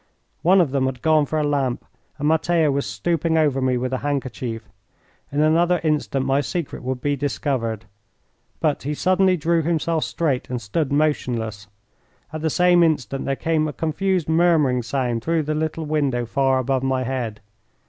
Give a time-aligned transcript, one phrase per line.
[0.41, 1.85] One of them had gone for a lamp
[2.17, 4.67] and Matteo was stooping over me with a handkerchief.
[5.31, 7.85] In another instant my secret would be discovered.
[8.59, 11.67] But he suddenly drew himself straight and stood motionless.
[12.33, 16.57] At the same instant there came a confused murmuring sound through the little window far
[16.57, 17.39] above my head.